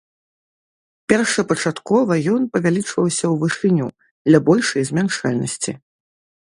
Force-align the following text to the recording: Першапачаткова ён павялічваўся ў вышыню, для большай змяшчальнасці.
Першапачаткова 1.13 2.13
ён 2.33 2.41
павялічваўся 2.57 3.25
ў 3.29 3.35
вышыню, 3.45 3.87
для 4.31 4.39
большай 4.51 4.81
змяшчальнасці. 4.93 5.71